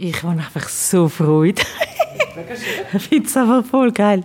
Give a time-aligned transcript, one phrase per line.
[0.00, 1.60] Ich war einfach so Freude.
[2.94, 4.22] ich finde es einfach voll geil.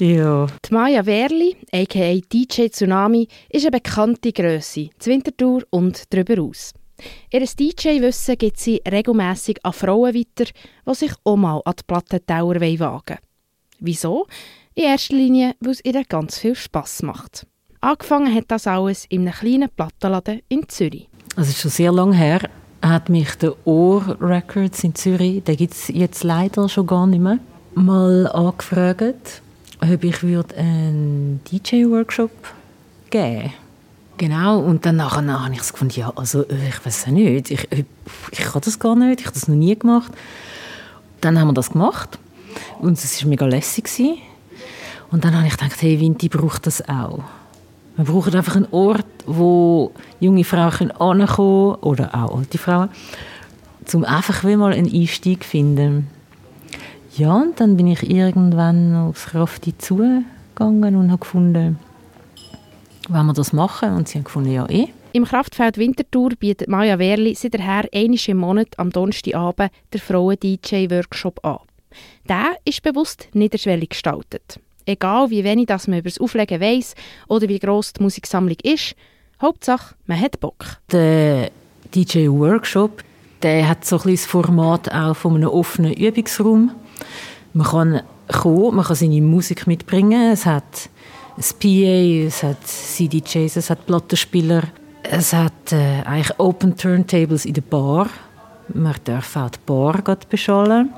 [0.00, 0.48] Ja.
[0.68, 2.18] Die Maya Werli, a.k.a.
[2.32, 6.72] DJ Tsunami, ist eine bekannte Größe, zu Winterthur und darüber aus.
[7.30, 10.50] Ihr DJ-Wissen gibt sie regelmässig an Frauen weiter,
[10.88, 13.18] die sich auch mal an die Plattentauer wagen
[13.78, 14.26] Wieso?
[14.74, 17.46] In erster Linie, weil es ihr ganz viel Spass macht.
[17.80, 21.08] Angefangen hat das alles in einem kleinen Plattenladen in Zürich.
[21.36, 22.50] Das ist schon sehr lange her.
[22.82, 27.20] Hat mich der Ohr Records in Zürich, der gibt es jetzt leider schon gar nicht
[27.20, 27.38] mehr,
[27.74, 29.42] mal angefragt,
[29.80, 32.30] ob ich einen DJ-Workshop
[33.10, 33.50] geben würde.
[34.20, 37.84] Genau, und dann nachher habe ich gefunden, ja, also ich weiß es nicht, ich, ich,
[38.32, 40.12] ich kann das gar nicht, ich habe das noch nie gemacht.
[41.22, 42.18] Dann haben wir das gemacht
[42.80, 43.88] und es war mega lässig.
[45.10, 47.20] Und dann habe ich gedacht, hey, Vinti braucht das auch.
[48.00, 50.90] Wir brauchen einfach einen Ort, wo junge Frauen können,
[51.82, 52.88] oder auch alte Frauen,
[53.92, 56.06] um einfach mal einen Einstieg zu finden.
[57.18, 61.78] Ja, und dann bin ich irgendwann aufs Krafti zugegangen und habe gefunden,
[63.10, 63.92] wenn wir das machen.
[63.92, 64.88] Und sie haben gefunden, ja eh.
[65.12, 71.58] Im Kraftfeld Winterthur bietet Maja Werli seither einmal im Monat am Donnerstagabend der Frauen-DJ-Workshop an.
[72.26, 74.58] Der ist bewusst niederschwellig gestaltet.
[74.86, 76.94] Egal wie wenig das man über das Auflegen weiss
[77.28, 78.94] oder wie gross die Musiksammlung ist,
[79.40, 80.78] Hauptsache, man hat Bock.
[80.92, 81.50] Der
[81.94, 83.02] DJ-Workshop
[83.42, 86.72] der hat so ein das Format auch von einem offenen Übungsraum.
[87.52, 90.32] Man kann kommen, man kann seine Musik mitbringen.
[90.32, 90.90] Es hat
[91.36, 94.64] ein PA, es hat CDJs, es hat Plattenspieler,
[95.02, 98.08] es hat äh, eigentlich Open Turntables in der Bar.
[98.72, 100.90] Man darf auch die Bar beschallen.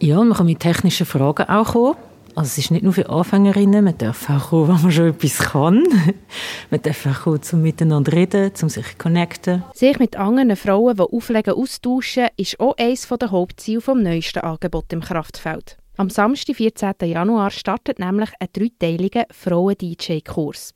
[0.00, 1.96] Ja, man kann mit technischen Fragen auch kommen.
[2.38, 5.38] Also es ist nicht nur für Anfängerinnen, man darf auch kommen, wenn man schon etwas
[5.38, 5.82] kann.
[6.70, 9.64] man darf auch kommen, um miteinander reden, um sich zu connecten.
[9.74, 14.92] Sich mit anderen Frauen, die auflegen, austauschen, ist auch eines der Hauptziele des neuesten Angebots
[14.92, 15.78] im Kraftfeld.
[15.96, 16.92] Am Samstag, 14.
[17.06, 20.74] Januar, startet nämlich ein dreiteiliger Frauen-DJ-Kurs.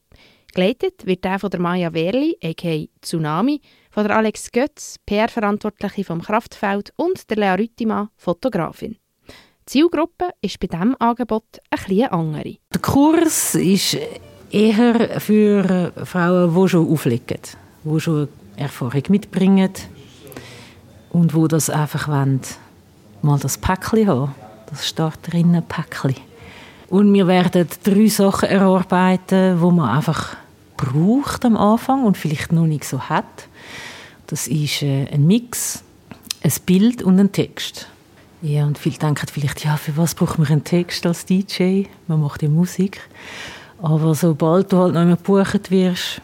[0.54, 2.86] Geleitet wird der von der Maya Werli, a.k.a.
[3.00, 3.60] Tsunami,
[3.92, 8.96] von Alex Götz, PR-Verantwortliche vom Kraftfeld und der Lea Rüttimann, Fotografin.
[9.72, 12.56] Die Zielgruppe ist bei diesem Angebot ein andere.
[12.74, 13.96] Der Kurs ist
[14.50, 17.38] eher für Frauen, die schon auflegen,
[17.82, 19.72] die schon Erfahrung mitbringen
[21.08, 22.42] und die das einfach wollen,
[23.22, 24.34] mal das Päckchen haben
[24.66, 26.16] das Starterinnenpäckchen.
[26.90, 30.36] Und wir werden drei Sachen erarbeiten, wo man einfach
[30.76, 33.48] braucht am Anfang und vielleicht noch nicht so hat.
[34.26, 35.82] Das ist äh, ein Mix,
[36.42, 37.88] ein Bild und ein Text.
[38.42, 41.84] Ja, und viele denken vielleicht, ja, für was braucht man einen Text als DJ?
[42.08, 43.00] Man macht ja Musik.
[43.80, 46.20] Aber sobald du halt noch einmal gebucht wirst,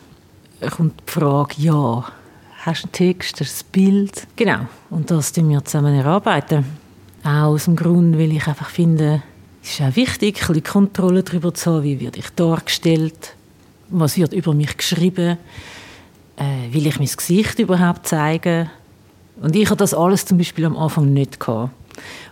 [0.76, 2.04] kommt die Frage, ja,
[2.64, 4.26] hast du einen Text, hast du ein Bild?
[4.34, 6.64] Genau, und das erarbeiten wir zusammen erarbeiten.
[7.22, 9.22] Auch aus dem Grund, weil ich einfach finde,
[9.62, 13.36] es ist auch wichtig, ein bisschen Kontrolle darüber zu haben, wie werde ich dargestellt,
[13.90, 15.38] was wird über mich geschrieben,
[16.36, 18.70] äh, will ich mein Gesicht überhaupt zeigen.
[19.40, 21.70] Und ich hatte das alles zum Beispiel am Anfang nicht gehabt.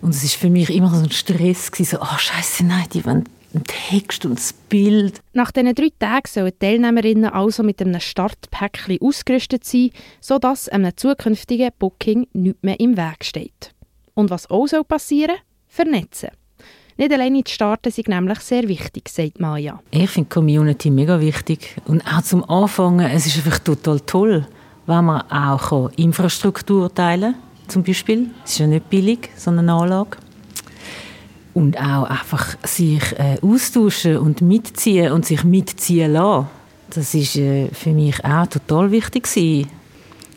[0.00, 3.04] Und es ist für mich immer so ein Stress gewesen, so, oh Scheiße, nein, die
[3.04, 5.20] wollen einen Text und das Bild.
[5.32, 9.90] Nach diesen drei Tagen sollen die Teilnehmerinnen also mit einem Startpäckchen ausgerüstet sein,
[10.20, 13.74] sodass einem zukünftigen Booking nichts mehr im Weg steht.
[14.14, 15.36] Und was auch soll passieren
[15.68, 16.30] Vernetzen.
[16.98, 19.80] Nicht alleine zu starten sind nämlich sehr wichtig, sagt Maya.
[19.90, 21.76] Ich finde die Community mega wichtig.
[21.84, 24.46] Und auch zum Anfangen, es ist einfach total toll,
[24.86, 28.30] wenn man auch Infrastruktur teilen kann, zum Beispiel.
[28.44, 30.18] Es ist ja nicht billig, sondern eine Anlage.
[31.54, 36.48] Und auch einfach sich äh, austauschen und mitziehen und sich mitziehen lassen.
[36.90, 39.70] Das ist äh, für mich auch total wichtig gewesen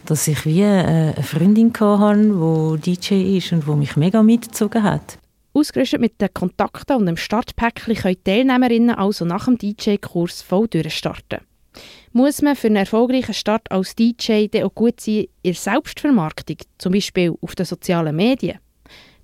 [0.09, 4.83] dass ich wie äh, eine Freundin hatte, die DJ ist und die mich mega mitgezogen
[4.83, 5.19] hat.
[5.53, 11.39] Ausgerüstet mit den Kontakten und dem Startpäckchen können Teilnehmerinnen also nach dem DJ-Kurs voll durchstarten.
[12.11, 16.93] Muss man für einen erfolgreichen Start als DJ dann auch gut sein in Selbstvermarktung, zum
[16.93, 18.59] Beispiel auf den sozialen Medien?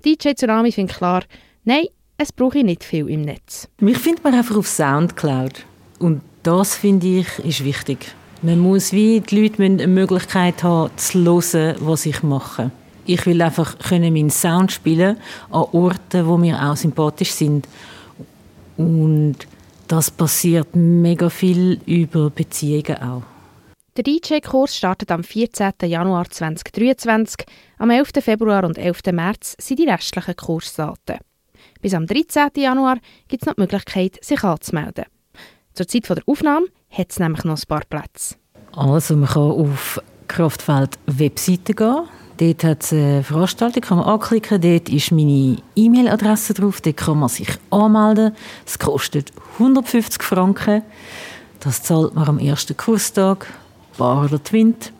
[0.05, 1.23] DJ Tsunami findet klar,
[1.63, 1.85] nein,
[2.17, 3.67] es brauche ich nicht viel im Netz.
[3.79, 5.66] Mich findet man einfach auf Soundcloud.
[5.99, 8.13] Und das, finde ich, ist wichtig.
[8.41, 12.69] Man muss wie die Leute eine Möglichkeit haben, zu hören, was ich mache.
[13.08, 15.17] Ich will einfach können meinen Sound spielen
[15.49, 17.67] an Orten, wo mir auch sympathisch sind.
[18.78, 19.35] Und
[19.87, 23.23] das passiert mega viel über Beziehungen auch.
[23.97, 25.72] Der DJ-Kurs startet am 14.
[25.85, 27.46] Januar 2023.
[27.78, 28.09] Am 11.
[28.20, 29.14] Februar und 11.
[29.14, 31.20] März sind die restlichen Kursdaten.
[31.82, 32.49] Bis am 13.
[32.58, 32.97] Januar
[33.29, 35.05] gibt es noch die Möglichkeit, sich anzumelden.
[35.73, 38.35] Zur Zeit der Aufnahme hat es nämlich noch ein paar Plätze.
[38.73, 42.08] Also man kann auf Kraftfeld Webseite gehen.
[42.37, 44.61] Dort hat es eine Veranstaltung, kann man anklicken.
[44.61, 46.82] Dort ist meine E-Mail-Adresse drauf.
[46.82, 48.35] Dort kann man sich anmelden.
[48.66, 50.84] Es kostet 150 Franken.
[51.59, 53.47] Das zahlt man am ersten Kurstag.
[53.97, 54.91] Bar oder Twint.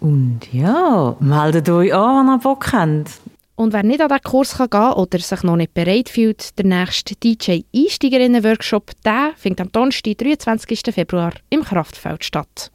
[0.00, 3.10] Und ja, meldet euch an, wenn ihr Bock habt.
[3.54, 6.66] Und wer nicht an diesen Kurs kann gehen oder sich noch nicht bereit fühlt, der
[6.66, 10.80] nächste DJ-Einsteigerinnen-Workshop, der findet am Donnerstag, 23.
[10.92, 12.72] Februar im Kraftfeld statt.